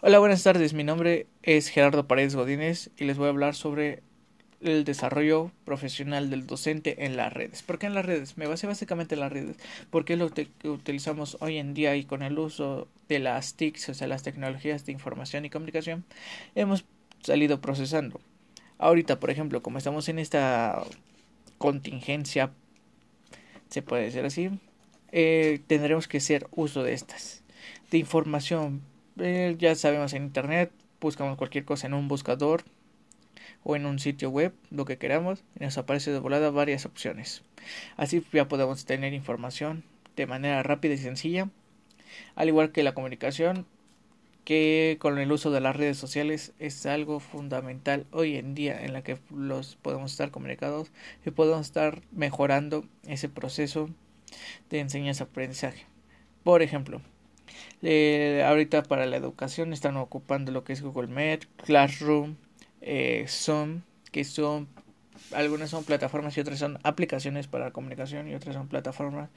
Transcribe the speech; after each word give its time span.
Hola, 0.00 0.20
buenas 0.20 0.44
tardes. 0.44 0.74
Mi 0.74 0.84
nombre 0.84 1.26
es 1.42 1.70
Gerardo 1.70 2.06
Paredes 2.06 2.36
Godínez 2.36 2.90
y 2.98 3.04
les 3.04 3.18
voy 3.18 3.26
a 3.26 3.30
hablar 3.30 3.56
sobre 3.56 4.04
el 4.60 4.84
desarrollo 4.84 5.50
profesional 5.64 6.30
del 6.30 6.46
docente 6.46 7.04
en 7.04 7.16
las 7.16 7.32
redes. 7.32 7.64
¿Por 7.64 7.80
qué 7.80 7.86
en 7.86 7.94
las 7.94 8.06
redes? 8.06 8.38
Me 8.38 8.46
basé 8.46 8.68
básicamente 8.68 9.16
en 9.16 9.22
las 9.22 9.32
redes, 9.32 9.56
porque 9.90 10.12
es 10.12 10.20
lo 10.20 10.30
que 10.30 10.48
utilizamos 10.62 11.36
hoy 11.40 11.56
en 11.56 11.74
día 11.74 11.96
y 11.96 12.04
con 12.04 12.22
el 12.22 12.38
uso 12.38 12.86
de 13.08 13.18
las 13.18 13.54
TICs, 13.54 13.88
o 13.88 13.94
sea, 13.94 14.06
las 14.06 14.22
tecnologías 14.22 14.86
de 14.86 14.92
información 14.92 15.44
y 15.44 15.50
comunicación, 15.50 16.04
hemos 16.54 16.84
salido 17.20 17.60
procesando. 17.60 18.20
Ahorita, 18.78 19.18
por 19.18 19.30
ejemplo, 19.30 19.62
como 19.62 19.78
estamos 19.78 20.08
en 20.08 20.20
esta 20.20 20.80
contingencia, 21.58 22.52
se 23.68 23.82
puede 23.82 24.04
decir 24.04 24.24
así, 24.24 24.50
eh, 25.10 25.60
tendremos 25.66 26.06
que 26.06 26.18
hacer 26.18 26.46
uso 26.52 26.84
de 26.84 26.92
estas, 26.92 27.42
de 27.90 27.98
información 27.98 28.80
eh, 29.18 29.56
ya 29.58 29.74
sabemos 29.74 30.12
en 30.12 30.24
internet, 30.24 30.72
buscamos 31.00 31.36
cualquier 31.36 31.64
cosa 31.64 31.86
en 31.86 31.94
un 31.94 32.08
buscador 32.08 32.64
o 33.64 33.76
en 33.76 33.86
un 33.86 33.98
sitio 33.98 34.30
web, 34.30 34.52
lo 34.70 34.84
que 34.84 34.98
queramos, 34.98 35.44
y 35.58 35.64
nos 35.64 35.78
aparece 35.78 36.10
de 36.10 36.18
volada 36.18 36.50
varias 36.50 36.86
opciones. 36.86 37.42
Así 37.96 38.24
ya 38.32 38.48
podemos 38.48 38.84
tener 38.84 39.12
información 39.14 39.84
de 40.16 40.26
manera 40.26 40.62
rápida 40.62 40.94
y 40.94 40.98
sencilla, 40.98 41.50
al 42.34 42.48
igual 42.48 42.72
que 42.72 42.82
la 42.82 42.94
comunicación, 42.94 43.66
que 44.44 44.96
con 44.98 45.18
el 45.18 45.30
uso 45.30 45.50
de 45.50 45.60
las 45.60 45.76
redes 45.76 45.98
sociales 45.98 46.54
es 46.58 46.86
algo 46.86 47.20
fundamental 47.20 48.06
hoy 48.12 48.36
en 48.36 48.54
día 48.54 48.82
en 48.82 48.94
la 48.94 49.02
que 49.02 49.18
los 49.30 49.76
podemos 49.76 50.12
estar 50.12 50.30
comunicados 50.30 50.90
y 51.26 51.30
podemos 51.30 51.66
estar 51.66 52.00
mejorando 52.12 52.86
ese 53.06 53.28
proceso 53.28 53.90
de 54.70 54.80
enseñanza-aprendizaje. 54.80 55.84
Por 56.44 56.62
ejemplo, 56.62 57.02
eh, 57.82 58.44
ahorita 58.46 58.82
para 58.82 59.06
la 59.06 59.16
educación 59.16 59.72
están 59.72 59.96
ocupando 59.96 60.52
lo 60.52 60.64
que 60.64 60.72
es 60.72 60.82
Google 60.82 61.08
Meet, 61.08 61.46
Classroom, 61.56 62.36
eh, 62.80 63.24
Zoom, 63.28 63.82
que 64.12 64.24
son 64.24 64.68
algunas 65.32 65.70
son 65.70 65.84
plataformas 65.84 66.36
y 66.36 66.40
otras 66.40 66.58
son 66.58 66.78
aplicaciones 66.82 67.48
para 67.48 67.70
comunicación 67.72 68.28
y 68.28 68.34
otras 68.34 68.54
son 68.54 68.68
plataformas 68.68 69.30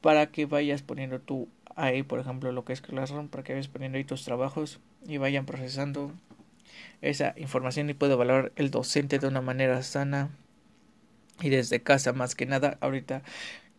para 0.00 0.26
que 0.26 0.46
vayas 0.46 0.82
poniendo 0.82 1.20
tú 1.20 1.48
ahí, 1.76 2.02
por 2.02 2.18
ejemplo, 2.18 2.52
lo 2.52 2.64
que 2.64 2.72
es 2.72 2.80
Classroom, 2.80 3.28
para 3.28 3.44
que 3.44 3.52
vayas 3.52 3.68
poniendo 3.68 3.98
ahí 3.98 4.04
tus 4.04 4.24
trabajos 4.24 4.80
y 5.06 5.16
vayan 5.16 5.46
procesando 5.46 6.12
esa 7.00 7.34
información 7.36 7.88
y 7.90 7.94
pueda 7.94 8.16
valorar 8.16 8.52
el 8.56 8.70
docente 8.70 9.18
de 9.18 9.28
una 9.28 9.40
manera 9.40 9.82
sana 9.82 10.30
y 11.40 11.48
desde 11.48 11.82
casa 11.82 12.12
más 12.12 12.34
que 12.34 12.46
nada 12.46 12.78
ahorita 12.80 13.22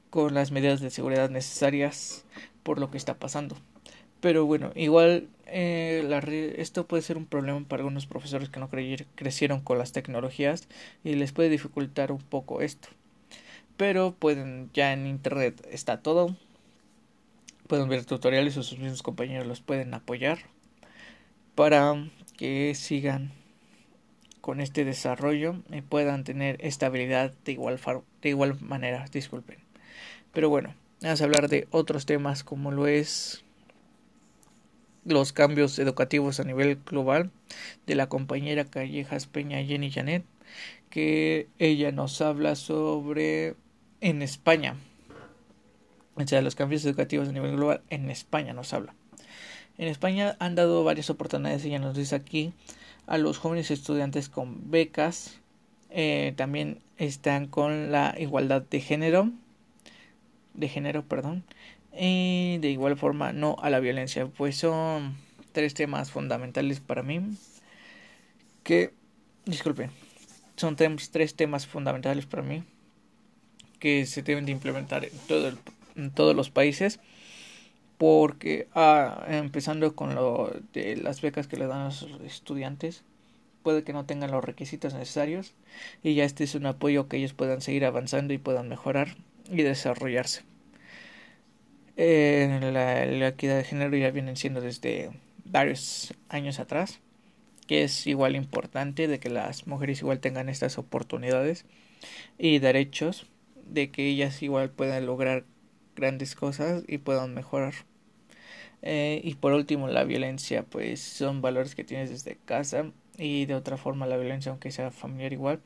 con 0.09 0.33
las 0.33 0.51
medidas 0.51 0.81
de 0.81 0.89
seguridad 0.89 1.29
necesarias 1.29 2.25
por 2.63 2.79
lo 2.79 2.89
que 2.91 2.97
está 2.97 3.15
pasando. 3.15 3.55
Pero 4.21 4.45
bueno, 4.45 4.71
igual 4.75 5.27
eh, 5.47 6.03
la 6.07 6.19
esto 6.19 6.87
puede 6.87 7.03
ser 7.03 7.17
un 7.17 7.25
problema 7.25 7.59
para 7.67 7.81
algunos 7.81 8.05
profesores 8.05 8.49
que 8.49 8.61
no 8.61 8.69
crecieron 8.69 9.59
con 9.59 9.77
las 9.77 9.91
tecnologías 9.91 10.69
y 11.03 11.15
les 11.15 11.33
puede 11.33 11.49
dificultar 11.49 12.11
un 12.11 12.21
poco 12.21 12.61
esto. 12.61 12.87
Pero 13.75 14.13
pueden, 14.13 14.69
ya 14.73 14.93
en 14.93 15.07
internet 15.07 15.67
está 15.71 16.01
todo. 16.01 16.35
Pueden 17.67 17.89
ver 17.89 18.05
tutoriales 18.05 18.55
o 18.57 18.63
sus 18.63 18.79
mismos 18.79 19.03
compañeros 19.03 19.47
los 19.47 19.61
pueden 19.61 19.93
apoyar 19.93 20.39
para 21.55 21.95
que 22.37 22.75
sigan 22.75 23.31
con 24.41 24.59
este 24.61 24.85
desarrollo 24.85 25.55
y 25.71 25.81
puedan 25.81 26.23
tener 26.23 26.57
estabilidad 26.65 27.33
de 27.45 27.53
igual, 27.53 27.79
de 28.21 28.29
igual 28.29 28.59
manera. 28.61 29.05
Disculpen. 29.11 29.59
Pero 30.33 30.49
bueno, 30.49 30.75
a 31.03 31.23
hablar 31.23 31.49
de 31.49 31.67
otros 31.71 32.05
temas 32.05 32.43
como 32.43 32.71
lo 32.71 32.87
es 32.87 33.43
los 35.03 35.33
cambios 35.33 35.77
educativos 35.77 36.39
a 36.39 36.45
nivel 36.45 36.79
global 36.85 37.29
de 37.85 37.95
la 37.95 38.07
compañera 38.07 38.63
Callejas 38.63 39.27
Peña 39.27 39.61
Jenny 39.63 39.91
Janet, 39.91 40.23
que 40.89 41.49
ella 41.59 41.91
nos 41.91 42.21
habla 42.21 42.55
sobre 42.55 43.55
en 43.99 44.21
España. 44.21 44.75
O 46.15 46.25
sea, 46.25 46.41
los 46.41 46.55
cambios 46.55 46.85
educativos 46.85 47.27
a 47.27 47.33
nivel 47.33 47.57
global 47.57 47.81
en 47.89 48.09
España 48.09 48.53
nos 48.53 48.73
habla. 48.73 48.95
En 49.77 49.89
España 49.89 50.37
han 50.39 50.55
dado 50.55 50.85
varias 50.85 51.09
oportunidades, 51.09 51.65
ella 51.65 51.79
nos 51.79 51.97
dice 51.97 52.15
aquí, 52.15 52.53
a 53.07 53.17
los 53.17 53.39
jóvenes 53.39 53.71
estudiantes 53.71 54.29
con 54.29 54.71
becas. 54.71 55.39
Eh, 55.89 56.33
también 56.37 56.79
están 56.97 57.47
con 57.47 57.91
la 57.91 58.15
igualdad 58.17 58.61
de 58.61 58.79
género. 58.79 59.31
De 60.53 60.67
género, 60.67 61.03
perdón. 61.03 61.43
Y 61.97 62.57
de 62.59 62.69
igual 62.69 62.97
forma, 62.97 63.33
no 63.33 63.55
a 63.61 63.69
la 63.69 63.79
violencia. 63.79 64.27
Pues 64.27 64.57
son 64.57 65.15
tres 65.51 65.73
temas 65.73 66.11
fundamentales 66.11 66.79
para 66.79 67.03
mí. 67.03 67.21
Que, 68.63 68.93
disculpen, 69.45 69.91
son 70.55 70.75
tres 70.75 71.35
temas 71.35 71.67
fundamentales 71.67 72.25
para 72.25 72.43
mí. 72.43 72.63
Que 73.79 74.05
se 74.05 74.23
deben 74.23 74.45
de 74.45 74.51
implementar 74.51 75.05
en, 75.05 75.11
todo 75.27 75.51
en 75.95 76.11
todos 76.11 76.35
los 76.35 76.49
países. 76.49 76.99
Porque, 77.97 78.67
ah, 78.73 79.25
empezando 79.29 79.95
con 79.95 80.15
lo 80.15 80.51
de 80.73 80.97
las 80.97 81.21
becas 81.21 81.47
que 81.47 81.57
le 81.57 81.67
dan 81.67 81.81
a 81.81 81.85
los 81.85 82.07
estudiantes, 82.25 83.03
puede 83.61 83.83
que 83.83 83.93
no 83.93 84.05
tengan 84.05 84.31
los 84.31 84.43
requisitos 84.43 84.93
necesarios. 84.93 85.53
Y 86.03 86.15
ya 86.15 86.25
este 86.25 86.43
es 86.43 86.55
un 86.55 86.65
apoyo 86.65 87.07
que 87.07 87.17
ellos 87.17 87.33
puedan 87.33 87.61
seguir 87.61 87.85
avanzando 87.85 88.33
y 88.33 88.39
puedan 88.39 88.67
mejorar 88.67 89.15
y 89.49 89.61
desarrollarse 89.63 90.43
eh, 91.95 92.59
la, 92.71 93.27
equidad 93.27 93.57
de 93.57 93.63
género 93.63 93.95
ya 93.97 94.11
vienen 94.11 94.35
siendo 94.35 94.61
desde 94.61 95.11
varios 95.45 96.13
años 96.29 96.59
atrás, 96.59 96.99
que 97.67 97.83
es 97.83 98.07
igual 98.07 98.35
importante 98.35 99.07
de 99.07 99.19
que 99.19 99.29
las 99.29 99.67
mujeres 99.67 100.01
igual 100.01 100.19
tengan 100.19 100.49
estas 100.49 100.77
oportunidades 100.77 101.65
y 102.37 102.59
derechos, 102.59 103.27
de 103.67 103.91
que 103.91 104.07
ellas 104.07 104.41
igual 104.41 104.71
puedan 104.71 105.05
lograr 105.05 105.45
grandes 105.95 106.35
cosas 106.35 106.83
y 106.87 106.97
puedan 106.97 107.33
mejorar. 107.33 107.73
Eh, 108.81 109.21
y 109.23 109.35
por 109.35 109.53
último, 109.53 109.87
la 109.87 110.03
violencia, 110.03 110.63
pues 110.63 111.01
son 111.01 111.41
valores 111.41 111.75
que 111.75 111.83
tienes 111.83 112.09
desde 112.09 112.37
casa 112.45 112.91
y 113.17 113.45
de 113.45 113.55
otra 113.55 113.77
forma 113.77 114.07
la 114.07 114.17
violencia, 114.17 114.51
aunque 114.51 114.71
sea 114.71 114.91
familiar 114.91 115.33
igual. 115.33 115.59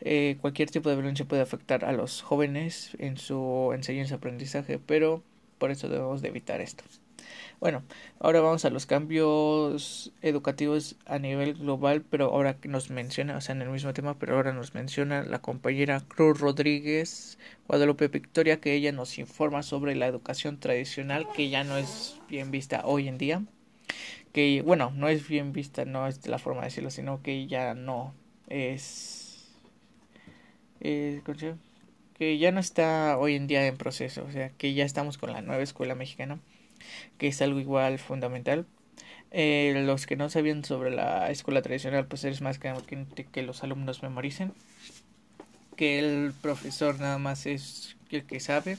Eh, 0.00 0.36
cualquier 0.40 0.70
tipo 0.70 0.88
de 0.88 0.96
violencia 0.96 1.24
puede 1.26 1.42
afectar 1.42 1.84
a 1.84 1.92
los 1.92 2.22
jóvenes 2.22 2.96
en 2.98 3.16
su 3.16 3.70
enseñanza-aprendizaje, 3.74 4.78
pero 4.78 5.22
por 5.58 5.70
eso 5.70 5.88
debemos 5.88 6.22
de 6.22 6.28
evitar 6.28 6.60
esto. 6.60 6.84
Bueno, 7.60 7.82
ahora 8.20 8.40
vamos 8.40 8.64
a 8.64 8.70
los 8.70 8.86
cambios 8.86 10.12
educativos 10.22 10.96
a 11.06 11.18
nivel 11.18 11.54
global, 11.54 12.02
pero 12.08 12.26
ahora 12.26 12.56
nos 12.64 12.90
menciona, 12.90 13.36
o 13.36 13.40
sea, 13.40 13.54
en 13.54 13.62
el 13.62 13.70
mismo 13.70 13.92
tema, 13.92 14.16
pero 14.18 14.36
ahora 14.36 14.52
nos 14.52 14.74
menciona 14.74 15.24
la 15.24 15.40
compañera 15.40 16.00
Cruz 16.06 16.38
Rodríguez 16.38 17.38
Guadalupe 17.66 18.08
Victoria, 18.08 18.60
que 18.60 18.74
ella 18.74 18.92
nos 18.92 19.18
informa 19.18 19.64
sobre 19.64 19.96
la 19.96 20.06
educación 20.06 20.60
tradicional, 20.60 21.26
que 21.34 21.50
ya 21.50 21.64
no 21.64 21.76
es 21.76 22.20
bien 22.28 22.52
vista 22.52 22.82
hoy 22.84 23.08
en 23.08 23.18
día, 23.18 23.42
que, 24.32 24.62
bueno, 24.62 24.92
no 24.94 25.08
es 25.08 25.26
bien 25.26 25.52
vista, 25.52 25.84
no 25.84 26.06
es 26.06 26.26
la 26.26 26.38
forma 26.38 26.60
de 26.60 26.66
decirlo, 26.66 26.90
sino 26.90 27.22
que 27.22 27.46
ya 27.46 27.74
no 27.74 28.14
es... 28.48 29.48
Eh, 30.80 31.22
que 32.14 32.38
ya 32.38 32.52
no 32.52 32.60
está 32.60 33.16
hoy 33.18 33.34
en 33.34 33.46
día 33.46 33.66
en 33.66 33.76
proceso, 33.76 34.24
o 34.28 34.32
sea, 34.32 34.50
que 34.50 34.74
ya 34.74 34.84
estamos 34.84 35.18
con 35.18 35.32
la 35.32 35.40
nueva 35.40 35.62
escuela 35.62 35.94
mexicana, 35.94 36.38
que 37.16 37.28
es 37.28 37.40
algo 37.42 37.60
igual 37.60 37.98
fundamental. 37.98 38.66
Eh, 39.30 39.82
los 39.84 40.06
que 40.06 40.16
no 40.16 40.30
sabían 40.30 40.64
sobre 40.64 40.90
la 40.90 41.30
escuela 41.30 41.62
tradicional, 41.62 42.06
pues 42.06 42.24
es 42.24 42.40
más 42.40 42.58
que, 42.58 42.74
que 43.30 43.42
los 43.42 43.62
alumnos 43.62 44.02
memoricen, 44.02 44.52
que 45.76 45.98
el 45.98 46.32
profesor 46.40 46.98
nada 46.98 47.18
más 47.18 47.46
es 47.46 47.96
el 48.10 48.24
que 48.24 48.40
sabe 48.40 48.78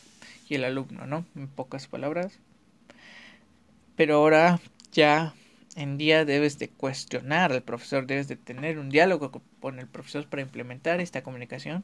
y 0.50 0.56
el 0.56 0.66
alumno, 0.66 1.06
¿no? 1.06 1.26
En 1.36 1.48
pocas 1.48 1.88
palabras. 1.88 2.40
Pero 3.96 4.16
ahora 4.16 4.60
ya 4.92 5.34
en 5.76 5.98
día 5.98 6.26
debes 6.26 6.60
de 6.60 6.70
cuestionar 6.70 7.52
al 7.52 7.64
profesor, 7.64 8.08
debes 8.08 8.28
de 8.28 8.36
tener 8.36 8.80
un 8.80 8.90
diálogo 8.90 9.32
con 9.60 9.80
el 9.80 9.88
profesor 9.88 10.28
para 10.28 10.42
implementar 10.42 11.00
esta 11.00 11.24
comunicación 11.24 11.84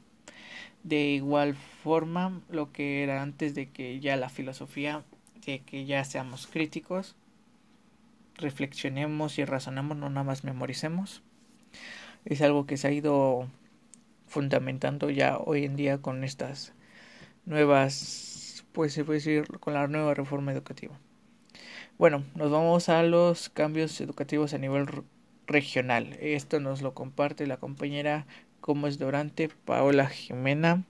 de 0.85 1.01
igual 1.01 1.55
forma, 1.55 2.41
lo 2.49 2.71
que 2.71 3.03
era 3.03 3.23
antes 3.23 3.55
de 3.55 3.69
que 3.71 3.99
ya 3.99 4.15
la 4.17 4.29
filosofía, 4.29 5.03
de 5.45 5.59
que 5.61 5.85
ya 5.85 6.03
seamos 6.03 6.45
críticos, 6.45 7.15
reflexionemos 8.35 9.39
y 9.39 9.45
razonemos, 9.45 9.97
no 9.97 10.09
nada 10.11 10.23
más 10.23 10.43
memoricemos. 10.43 11.23
Es 12.23 12.41
algo 12.43 12.67
que 12.67 12.77
se 12.77 12.87
ha 12.87 12.91
ido 12.91 13.47
fundamentando 14.27 15.09
ya 15.09 15.37
hoy 15.37 15.65
en 15.65 15.75
día 15.75 15.99
con 16.01 16.23
estas 16.23 16.73
nuevas, 17.45 18.63
pues 18.71 18.93
se 18.93 19.03
puede 19.03 19.19
decir, 19.19 19.47
con 19.59 19.73
la 19.73 19.87
nueva 19.87 20.13
reforma 20.13 20.51
educativa. 20.51 20.99
Bueno, 21.97 22.25
nos 22.35 22.51
vamos 22.51 22.89
a 22.89 23.03
los 23.03 23.47
cambios 23.47 24.01
educativos 24.01 24.53
a 24.53 24.57
nivel 24.57 24.85
regional. 25.47 26.17
Esto 26.19 26.59
nos 26.59 26.81
lo 26.81 26.93
comparte 26.93 27.47
la 27.47 27.55
compañera 27.55 28.27
como 28.59 28.87
es 28.87 28.99
Dorante 28.99 29.49
Paola 29.63 30.07
Jimena, 30.07 30.83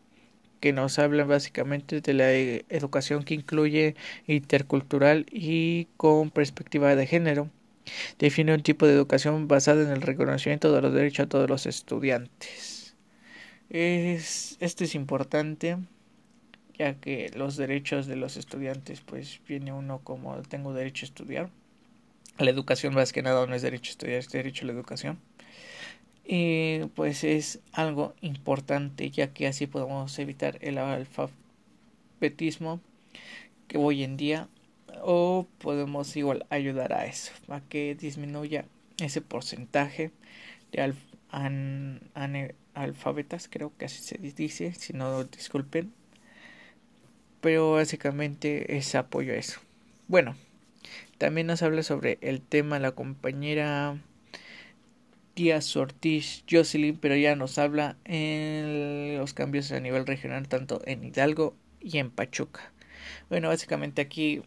que 0.61 0.73
nos 0.73 0.97
habla 0.97 1.23
básicamente 1.23 2.01
de 2.01 2.13
la 2.15 2.33
e-, 2.33 2.65
educación 2.69 3.23
que 3.23 3.35
incluye 3.35 3.95
intercultural 4.25 5.27
y 5.31 5.85
con 5.97 6.31
perspectiva 6.31 6.95
de 6.95 7.05
género. 7.05 7.51
define 8.17 8.55
un 8.55 8.63
tipo 8.63 8.87
de 8.87 8.93
educación 8.93 9.47
basada 9.47 9.83
en 9.83 9.91
el 9.91 10.01
reconocimiento 10.01 10.73
de 10.73 10.81
los 10.81 10.93
derechos 10.93 11.25
a 11.27 11.29
todos 11.29 11.47
los 11.49 11.67
estudiantes. 11.67 12.95
Es, 13.69 14.57
esto 14.59 14.83
es 14.83 14.95
importante 14.95 15.77
ya 16.77 16.95
que 16.95 17.31
los 17.35 17.57
derechos 17.57 18.07
de 18.07 18.15
los 18.15 18.37
estudiantes 18.37 19.01
pues 19.01 19.41
viene 19.47 19.73
uno 19.73 19.99
como 20.03 20.35
tengo 20.43 20.73
derecho 20.73 21.05
a 21.05 21.09
estudiar. 21.09 21.49
La 22.37 22.49
educación 22.49 22.93
más 22.93 23.13
que 23.13 23.21
nada 23.21 23.45
no 23.45 23.55
es 23.55 23.61
derecho 23.61 23.89
a 23.89 23.91
estudiar, 23.91 24.19
es 24.19 24.29
derecho 24.29 24.65
a 24.65 24.67
la 24.67 24.73
educación. 24.73 25.19
Y 26.25 26.79
pues 26.95 27.23
es 27.23 27.59
algo 27.71 28.13
importante 28.21 29.09
ya 29.09 29.33
que 29.33 29.47
así 29.47 29.67
podemos 29.67 30.17
evitar 30.19 30.57
el 30.61 30.77
alfabetismo 30.79 32.81
que 33.67 33.77
hoy 33.77 34.03
en 34.03 34.17
día 34.17 34.49
o 35.01 35.47
podemos 35.59 36.15
igual 36.17 36.45
ayudar 36.49 36.93
a 36.93 37.05
eso, 37.05 37.31
a 37.47 37.61
que 37.61 37.95
disminuya 37.95 38.65
ese 38.97 39.21
porcentaje 39.21 40.11
de 40.71 40.93
alfabetas, 42.73 43.47
creo 43.47 43.71
que 43.77 43.85
así 43.85 44.01
se 44.01 44.17
dice, 44.17 44.73
si 44.73 44.93
no 44.93 45.23
disculpen, 45.25 45.93
pero 47.45 47.73
básicamente 47.73 48.75
es 48.75 48.95
apoyo 48.95 49.33
a 49.33 49.35
eso. 49.35 49.59
Bueno, 50.07 50.35
también 51.19 51.45
nos 51.45 51.61
habla 51.61 51.83
sobre 51.83 52.17
el 52.21 52.41
tema 52.41 52.79
la 52.79 52.93
compañera 52.93 54.01
Díaz 55.35 55.75
Ortiz 55.75 56.43
Jocelyn, 56.49 56.97
pero 56.97 57.15
ya 57.15 57.35
nos 57.35 57.59
habla 57.59 57.97
en 58.03 59.19
los 59.19 59.35
cambios 59.35 59.71
a 59.71 59.79
nivel 59.79 60.07
regional, 60.07 60.47
tanto 60.47 60.81
en 60.87 61.03
Hidalgo 61.03 61.55
y 61.79 61.99
en 61.99 62.09
Pachuca. 62.09 62.71
Bueno, 63.29 63.49
básicamente 63.49 64.01
aquí 64.01 64.41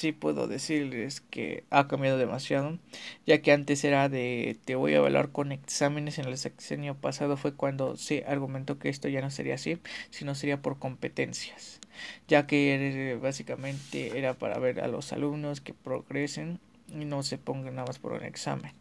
sí 0.00 0.12
puedo 0.12 0.48
decirles 0.48 1.20
que 1.20 1.64
ha 1.68 1.86
cambiado 1.86 2.16
demasiado, 2.16 2.78
ya 3.26 3.42
que 3.42 3.52
antes 3.52 3.84
era 3.84 4.08
de 4.08 4.56
te 4.64 4.74
voy 4.74 4.94
a 4.94 4.96
evaluar 4.96 5.30
con 5.30 5.52
exámenes, 5.52 6.18
en 6.18 6.26
el 6.26 6.38
sexenio 6.38 6.94
pasado 6.94 7.36
fue 7.36 7.52
cuando 7.52 7.98
se 7.98 8.24
argumentó 8.26 8.78
que 8.78 8.88
esto 8.88 9.08
ya 9.08 9.20
no 9.20 9.30
sería 9.30 9.56
así, 9.56 9.78
sino 10.08 10.34
sería 10.34 10.62
por 10.62 10.78
competencias, 10.78 11.80
ya 12.28 12.46
que 12.46 13.18
básicamente 13.20 14.18
era 14.18 14.32
para 14.32 14.58
ver 14.58 14.80
a 14.80 14.88
los 14.88 15.12
alumnos 15.12 15.60
que 15.60 15.74
progresen 15.74 16.60
y 16.88 17.04
no 17.04 17.22
se 17.22 17.36
pongan 17.36 17.74
nada 17.74 17.88
más 17.88 17.98
por 17.98 18.12
un 18.14 18.22
examen. 18.24 18.72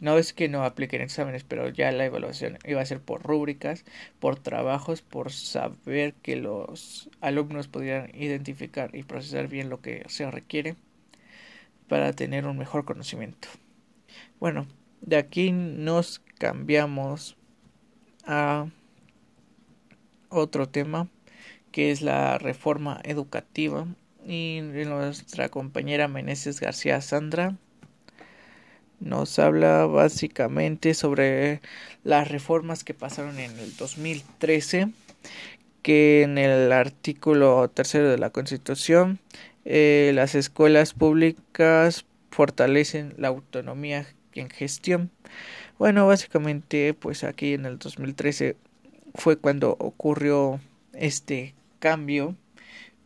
No 0.00 0.18
es 0.18 0.32
que 0.32 0.48
no 0.48 0.64
apliquen 0.64 1.02
exámenes, 1.02 1.44
pero 1.44 1.68
ya 1.68 1.90
la 1.92 2.04
evaluación 2.04 2.58
iba 2.64 2.80
a 2.80 2.86
ser 2.86 3.00
por 3.00 3.22
rúbricas, 3.22 3.84
por 4.20 4.38
trabajos, 4.38 5.02
por 5.02 5.32
saber 5.32 6.14
que 6.14 6.36
los 6.36 7.10
alumnos 7.20 7.68
pudieran 7.68 8.10
identificar 8.14 8.94
y 8.94 9.02
procesar 9.02 9.48
bien 9.48 9.70
lo 9.70 9.80
que 9.80 10.04
se 10.08 10.30
requiere 10.30 10.76
para 11.88 12.12
tener 12.12 12.46
un 12.46 12.58
mejor 12.58 12.84
conocimiento. 12.84 13.48
Bueno, 14.40 14.66
de 15.00 15.16
aquí 15.16 15.52
nos 15.52 16.20
cambiamos 16.38 17.36
a 18.26 18.66
otro 20.28 20.68
tema 20.68 21.08
que 21.72 21.90
es 21.90 22.02
la 22.02 22.38
reforma 22.38 23.00
educativa 23.04 23.86
y 24.26 24.60
nuestra 24.62 25.48
compañera 25.48 26.08
Meneses 26.08 26.60
García 26.60 27.00
Sandra 27.00 27.56
nos 29.04 29.38
habla 29.38 29.86
básicamente 29.86 30.94
sobre 30.94 31.60
las 32.02 32.28
reformas 32.28 32.84
que 32.84 32.94
pasaron 32.94 33.38
en 33.38 33.58
el 33.58 33.76
2013 33.76 34.90
que 35.82 36.22
en 36.22 36.38
el 36.38 36.72
artículo 36.72 37.68
tercero 37.68 38.10
de 38.10 38.16
la 38.16 38.30
Constitución 38.30 39.18
eh, 39.66 40.12
las 40.14 40.34
escuelas 40.34 40.94
públicas 40.94 42.06
fortalecen 42.30 43.14
la 43.18 43.28
autonomía 43.28 44.06
en 44.32 44.48
gestión. 44.48 45.10
Bueno, 45.78 46.06
básicamente 46.06 46.94
pues 46.94 47.24
aquí 47.24 47.52
en 47.52 47.66
el 47.66 47.78
2013 47.78 48.56
fue 49.14 49.36
cuando 49.36 49.76
ocurrió 49.78 50.60
este 50.94 51.54
cambio 51.78 52.36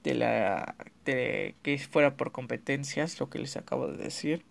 de 0.04 0.14
la 0.14 0.76
de 1.04 1.56
que 1.62 1.78
fuera 1.78 2.16
por 2.16 2.30
competencias, 2.30 3.18
lo 3.18 3.28
que 3.28 3.40
les 3.40 3.56
acabo 3.56 3.88
de 3.88 3.96
decir 3.96 4.44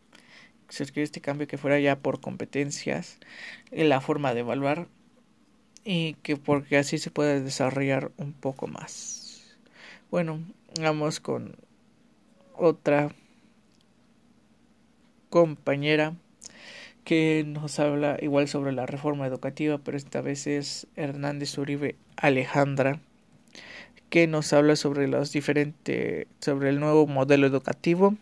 se 0.70 0.84
escribió 0.84 1.04
este 1.04 1.22
cambio 1.22 1.48
que 1.48 1.58
fuera 1.58 1.80
ya 1.80 2.00
por 2.00 2.20
competencias, 2.20 3.20
en 3.72 3.90
la 3.90 4.02
forma 4.02 4.34
de 4.34 4.42
evaluar 4.42 4.88
y 5.84 6.16
que 6.16 6.36
porque 6.36 6.78
así 6.78 6.98
se 6.98 7.12
puede 7.12 7.42
desarrollar 7.42 8.12
un 8.18 8.34
poco 8.34 8.68
más. 8.68 9.58
Bueno, 10.12 10.44
vamos 10.82 11.20
con 11.20 11.56
otra 12.54 13.12
compañera 15.30 16.16
que 17.04 17.46
nos 17.48 17.80
habla 17.80 18.18
igual 18.22 18.50
sobre 18.50 18.74
la 18.74 18.86
reforma 18.86 19.28
educativa, 19.28 19.78
pero 19.78 19.96
esta 19.96 20.20
vez 20.20 20.46
es 20.48 20.88
Hernández 20.98 21.58
Uribe 21.58 21.96
Alejandra, 22.18 23.00
que 24.10 24.28
nos 24.28 24.52
habla 24.52 24.76
sobre 24.76 25.08
los 25.08 25.32
diferentes, 25.32 26.28
sobre 26.42 26.70
el 26.70 26.82
nuevo 26.82 27.08
modelo 27.08 27.48
educativo 27.48 28.18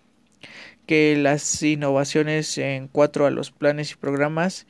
que 0.86 1.16
las 1.18 1.62
innovaciones 1.64 2.58
en 2.58 2.88
cuatro 2.88 3.26
a 3.26 3.32
los 3.32 3.52
planes 3.52 3.92
y 3.92 3.96
programas 3.96 4.68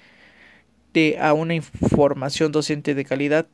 de 0.93 1.17
a 1.19 1.33
una 1.33 1.55
información 1.55 2.51
docente 2.51 2.95
de 2.95 3.05
calidad 3.05 3.47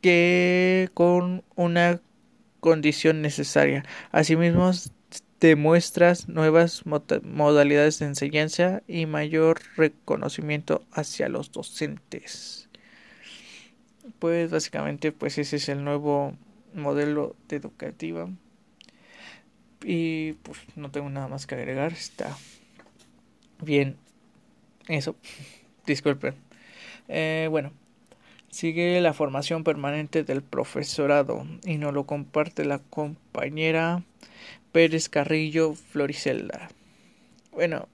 que 0.00 0.90
con 0.94 1.44
una 1.54 2.00
condición 2.60 3.22
necesaria. 3.22 3.84
Asimismo, 4.10 4.72
demuestras 5.40 6.28
nuevas 6.28 6.82
modalidades 6.84 7.98
de 7.98 8.06
enseñanza 8.06 8.82
y 8.88 9.06
mayor 9.06 9.60
reconocimiento 9.76 10.84
hacia 10.92 11.28
los 11.28 11.52
docentes. 11.52 12.68
Pues 14.18 14.50
básicamente 14.50 15.12
pues 15.12 15.38
ese 15.38 15.56
es 15.56 15.68
el 15.68 15.84
nuevo 15.84 16.36
modelo 16.74 17.36
de 17.48 17.56
educativa 17.56 18.28
y 19.82 20.32
pues 20.34 20.58
no 20.76 20.90
tengo 20.90 21.08
nada 21.10 21.28
más 21.28 21.46
que 21.46 21.54
agregar. 21.54 21.92
Está 21.92 22.36
bien. 23.62 23.96
Eso. 24.88 25.16
Disculpen. 25.86 26.34
Eh, 27.08 27.48
bueno. 27.50 27.72
Sigue 28.50 28.98
la 29.02 29.12
formación 29.12 29.62
permanente 29.62 30.24
del 30.24 30.42
profesorado 30.42 31.46
y 31.66 31.76
nos 31.76 31.92
lo 31.92 32.06
comparte 32.06 32.64
la 32.64 32.78
compañera 32.78 34.02
Pérez 34.72 35.10
Carrillo 35.10 35.74
Floricelda. 35.74 36.70
Bueno, 37.52 37.88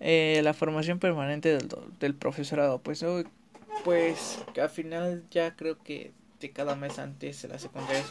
eh, 0.00 0.40
la 0.42 0.52
formación 0.52 0.98
permanente 0.98 1.56
del, 1.56 1.68
del 2.00 2.14
profesorado, 2.14 2.80
pues 2.80 3.04
pues 3.84 4.38
que 4.52 4.60
al 4.60 4.70
final 4.70 5.24
ya 5.30 5.54
creo 5.54 5.78
que 5.82 6.12
de 6.40 6.50
cada 6.50 6.74
mes 6.74 6.98
antes 6.98 7.42
de 7.42 7.48
la 7.48 7.58
secundaria 7.58 8.02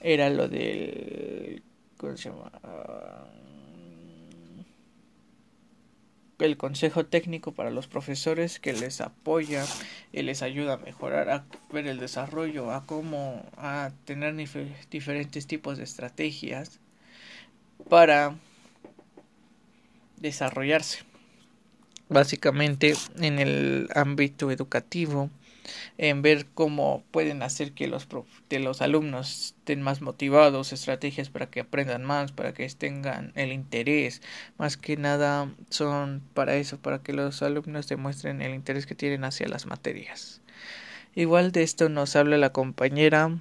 era 0.00 0.30
lo 0.30 0.48
del 0.48 1.62
Ah, 2.00 3.26
el 6.38 6.56
consejo 6.56 7.04
técnico 7.04 7.52
para 7.52 7.70
los 7.70 7.88
profesores 7.88 8.60
que 8.60 8.72
les 8.72 9.00
apoya 9.00 9.64
y 10.12 10.22
les 10.22 10.42
ayuda 10.42 10.74
a 10.74 10.76
mejorar, 10.76 11.28
a 11.30 11.44
ver 11.72 11.88
el 11.88 11.98
desarrollo, 11.98 12.70
a 12.70 12.86
cómo, 12.86 13.44
a 13.56 13.90
tener 14.04 14.36
diferentes 14.90 15.46
tipos 15.48 15.78
de 15.78 15.84
estrategias 15.84 16.78
para 17.88 18.36
desarrollarse. 20.16 21.00
Básicamente 22.08 22.94
en 23.18 23.38
el 23.40 23.88
ámbito 23.94 24.50
educativo 24.50 25.30
en 25.98 26.22
ver 26.22 26.46
cómo 26.54 27.02
pueden 27.10 27.42
hacer 27.42 27.72
que 27.72 27.88
los, 27.88 28.08
de 28.48 28.58
los 28.58 28.82
alumnos 28.82 29.54
estén 29.58 29.82
más 29.82 30.00
motivados, 30.00 30.72
estrategias 30.72 31.30
para 31.30 31.46
que 31.50 31.60
aprendan 31.60 32.04
más, 32.04 32.32
para 32.32 32.54
que 32.54 32.68
tengan 32.68 33.32
el 33.34 33.52
interés. 33.52 34.22
Más 34.58 34.76
que 34.76 34.96
nada 34.96 35.52
son 35.70 36.22
para 36.34 36.56
eso, 36.56 36.78
para 36.78 37.02
que 37.02 37.12
los 37.12 37.42
alumnos 37.42 37.88
demuestren 37.88 38.42
el 38.42 38.54
interés 38.54 38.86
que 38.86 38.94
tienen 38.94 39.24
hacia 39.24 39.48
las 39.48 39.66
materias. 39.66 40.40
Igual 41.14 41.52
de 41.52 41.62
esto 41.62 41.88
nos 41.88 42.14
habla 42.16 42.38
la 42.38 42.52
compañera 42.52 43.40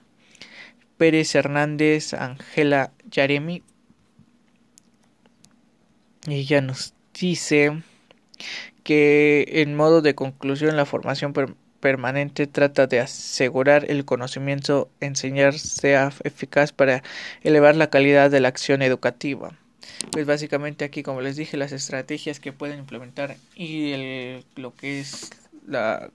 Pérez 0.98 1.36
Hernández 1.36 2.14
Ángela 2.14 2.92
Yaremi. 3.10 3.64
Y 6.26 6.34
ella 6.34 6.62
nos 6.62 6.94
dice 7.14 7.84
que 8.84 9.46
en 9.48 9.76
modo 9.76 10.02
de 10.02 10.16
conclusión 10.16 10.76
la 10.76 10.86
formación 10.86 11.34
permanente 11.80 12.48
trata 12.48 12.88
de 12.88 13.00
asegurar 13.00 13.90
el 13.90 14.06
conocimiento, 14.06 14.90
enseñar 15.00 15.58
sea 15.58 16.12
eficaz 16.24 16.72
para 16.72 17.04
elevar 17.44 17.76
la 17.76 17.90
calidad 17.90 18.32
de 18.32 18.40
la 18.40 18.48
acción 18.48 18.82
educativa. 18.82 19.54
Pues 20.12 20.26
básicamente 20.26 20.86
aquí, 20.86 21.04
como 21.04 21.22
les 21.22 21.36
dije, 21.36 21.58
las 21.58 21.72
estrategias 21.72 22.40
que 22.40 22.54
pueden 22.54 22.80
implementar 22.80 23.38
y 23.56 23.92
el, 23.92 24.46
lo 24.56 24.76
que 24.76 25.00
es 25.00 25.32
la 25.66 26.10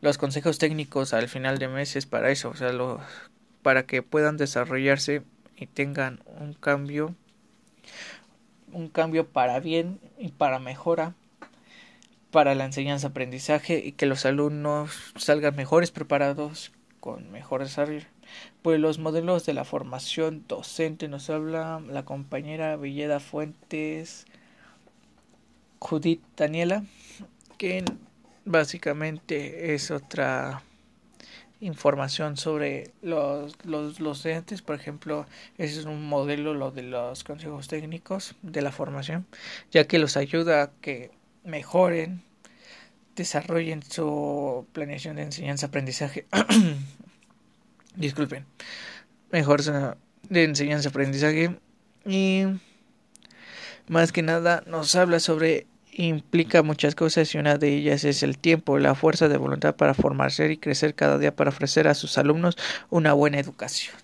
los 0.00 0.18
consejos 0.18 0.58
técnicos 0.58 1.14
al 1.14 1.28
final 1.28 1.58
de 1.58 1.68
meses 1.68 2.06
para 2.06 2.30
eso, 2.30 2.50
o 2.50 2.56
sea, 2.56 2.70
para 3.62 3.86
que 3.86 4.02
puedan 4.02 4.36
desarrollarse 4.36 5.22
y 5.56 5.66
tengan 5.66 6.20
un 6.38 6.52
cambio 6.52 7.14
un 8.72 8.88
cambio 8.88 9.26
para 9.26 9.58
bien 9.60 10.00
y 10.18 10.28
para 10.28 10.58
mejora 10.58 11.14
para 12.30 12.54
la 12.54 12.64
enseñanza-aprendizaje 12.64 13.82
y 13.84 13.92
que 13.92 14.06
los 14.06 14.26
alumnos 14.26 14.90
salgan 15.16 15.56
mejores 15.56 15.90
preparados 15.90 16.72
con 17.00 17.30
mejor 17.30 17.62
desarrollo. 17.62 18.06
Pues 18.62 18.80
los 18.80 18.98
modelos 18.98 19.46
de 19.46 19.54
la 19.54 19.64
formación 19.64 20.44
docente 20.48 21.08
nos 21.08 21.30
habla 21.30 21.80
la 21.88 22.04
compañera 22.04 22.76
Villeda 22.76 23.20
Fuentes 23.20 24.26
Judith 25.78 26.22
Daniela, 26.36 26.84
que 27.58 27.84
básicamente 28.44 29.74
es 29.74 29.90
otra 29.90 30.62
información 31.60 32.36
sobre 32.36 32.90
los, 33.02 33.54
los, 33.64 33.98
docentes, 33.98 34.62
por 34.62 34.74
ejemplo, 34.74 35.26
ese 35.58 35.80
es 35.80 35.86
un 35.86 36.06
modelo 36.06 36.54
lo 36.54 36.70
de 36.70 36.82
los 36.82 37.24
consejos 37.24 37.68
técnicos 37.68 38.34
de 38.42 38.62
la 38.62 38.72
formación, 38.72 39.26
ya 39.70 39.86
que 39.86 39.98
los 39.98 40.16
ayuda 40.16 40.62
a 40.62 40.70
que 40.80 41.10
mejoren, 41.46 42.22
desarrollen 43.14 43.82
su 43.82 44.66
planeación 44.72 45.16
de 45.16 45.22
enseñanza-aprendizaje. 45.22 46.26
Disculpen, 47.96 48.44
mejor 49.30 49.62
de 49.62 50.44
enseñanza-aprendizaje 50.44 51.56
y 52.04 52.44
más 53.88 54.12
que 54.12 54.22
nada 54.22 54.62
nos 54.66 54.94
habla 54.96 55.20
sobre 55.20 55.66
implica 55.92 56.62
muchas 56.62 56.94
cosas 56.94 57.34
y 57.34 57.38
una 57.38 57.56
de 57.56 57.74
ellas 57.74 58.04
es 58.04 58.22
el 58.22 58.36
tiempo, 58.36 58.78
la 58.78 58.94
fuerza 58.94 59.28
de 59.28 59.38
voluntad 59.38 59.76
para 59.76 59.94
formarse 59.94 60.52
y 60.52 60.58
crecer 60.58 60.94
cada 60.94 61.16
día 61.16 61.34
para 61.34 61.48
ofrecer 61.48 61.88
a 61.88 61.94
sus 61.94 62.18
alumnos 62.18 62.58
una 62.90 63.14
buena 63.14 63.38
educación. 63.38 63.94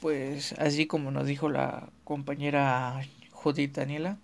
Pues 0.00 0.54
así 0.58 0.86
como 0.86 1.10
nos 1.10 1.26
dijo 1.26 1.48
la 1.48 1.88
compañera 2.04 3.00
Judith 3.30 3.74
Daniela, 3.74 4.18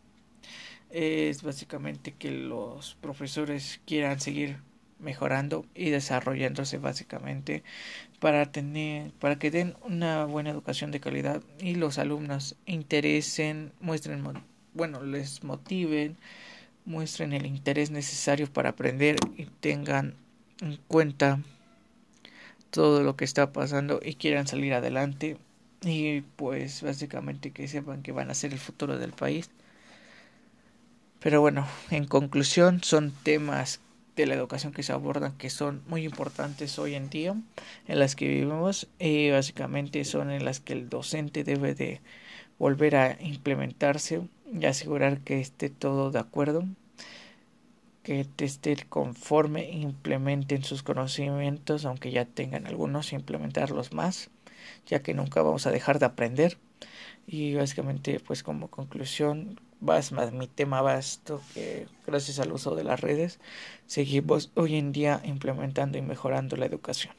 es 0.90 1.42
básicamente 1.42 2.12
que 2.12 2.30
los 2.30 2.96
profesores 3.00 3.80
quieran 3.86 4.20
seguir 4.20 4.58
mejorando 4.98 5.64
y 5.74 5.90
desarrollándose 5.90 6.78
básicamente 6.78 7.62
para 8.18 8.52
tener 8.52 9.12
para 9.12 9.38
que 9.38 9.50
den 9.50 9.74
una 9.82 10.26
buena 10.26 10.50
educación 10.50 10.90
de 10.90 11.00
calidad 11.00 11.42
y 11.58 11.74
los 11.74 11.98
alumnos 11.98 12.56
interesen 12.66 13.72
muestren 13.80 14.22
bueno 14.74 15.02
les 15.02 15.42
motiven 15.42 16.18
muestren 16.84 17.32
el 17.32 17.46
interés 17.46 17.90
necesario 17.90 18.52
para 18.52 18.70
aprender 18.70 19.16
y 19.36 19.46
tengan 19.46 20.16
en 20.60 20.76
cuenta 20.88 21.40
todo 22.70 23.02
lo 23.02 23.16
que 23.16 23.24
está 23.24 23.52
pasando 23.52 24.00
y 24.02 24.14
quieran 24.14 24.46
salir 24.46 24.74
adelante 24.74 25.38
y 25.82 26.20
pues 26.36 26.82
básicamente 26.82 27.52
que 27.52 27.68
sepan 27.68 28.02
que 28.02 28.12
van 28.12 28.30
a 28.30 28.34
ser 28.34 28.52
el 28.52 28.58
futuro 28.58 28.98
del 28.98 29.12
país. 29.12 29.50
Pero 31.20 31.42
bueno, 31.42 31.66
en 31.90 32.06
conclusión 32.06 32.82
son 32.82 33.12
temas 33.22 33.80
de 34.16 34.26
la 34.26 34.34
educación 34.34 34.72
que 34.72 34.82
se 34.82 34.92
abordan 34.92 35.36
que 35.36 35.50
son 35.50 35.82
muy 35.86 36.04
importantes 36.04 36.78
hoy 36.78 36.94
en 36.94 37.10
día 37.10 37.36
en 37.86 37.98
las 37.98 38.16
que 38.16 38.26
vivimos 38.26 38.88
y 38.98 39.30
básicamente 39.30 40.04
son 40.04 40.30
en 40.30 40.44
las 40.44 40.60
que 40.60 40.72
el 40.72 40.88
docente 40.88 41.44
debe 41.44 41.74
de 41.74 42.00
volver 42.58 42.96
a 42.96 43.16
implementarse 43.22 44.22
y 44.52 44.64
asegurar 44.64 45.20
que 45.20 45.40
esté 45.40 45.70
todo 45.70 46.10
de 46.10 46.18
acuerdo, 46.18 46.64
que 48.02 48.26
esté 48.38 48.76
conforme, 48.88 49.70
implementen 49.70 50.64
sus 50.64 50.82
conocimientos, 50.82 51.84
aunque 51.84 52.10
ya 52.10 52.24
tengan 52.24 52.66
algunos, 52.66 53.12
implementarlos 53.12 53.92
más, 53.92 54.30
ya 54.86 55.02
que 55.02 55.14
nunca 55.14 55.42
vamos 55.42 55.66
a 55.66 55.70
dejar 55.70 55.98
de 55.98 56.06
aprender. 56.06 56.58
Y 57.26 57.54
básicamente, 57.54 58.20
pues 58.20 58.42
como 58.42 58.68
conclusión, 58.68 59.60
más, 59.80 60.12
más 60.12 60.32
mi 60.32 60.46
tema 60.46 60.82
va 60.82 60.98
esto 60.98 61.42
que 61.54 61.86
gracias 62.06 62.38
al 62.38 62.52
uso 62.52 62.74
de 62.74 62.84
las 62.84 63.00
redes 63.00 63.40
seguimos 63.86 64.50
hoy 64.54 64.76
en 64.76 64.92
día 64.92 65.20
implementando 65.24 65.98
y 65.98 66.02
mejorando 66.02 66.56
la 66.56 66.66
educación. 66.66 67.14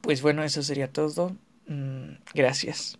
Pues 0.00 0.22
bueno, 0.22 0.44
eso 0.44 0.62
sería 0.62 0.92
todo. 0.92 1.36
Mm, 1.66 2.16
gracias. 2.34 2.98